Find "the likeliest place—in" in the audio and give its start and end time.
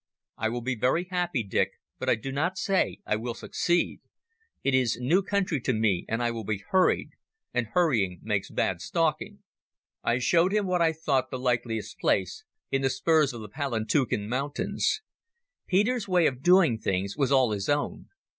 11.29-12.81